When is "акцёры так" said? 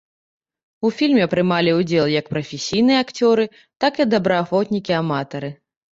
3.05-3.93